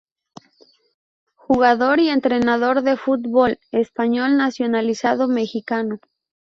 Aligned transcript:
Jugador 1.35 1.99
y 1.99 2.09
entrenador 2.09 2.81
de 2.81 2.97
fútbol 2.97 3.59
español, 3.71 4.35
nacionalizado 4.35 5.27
mexicano. 5.27 5.99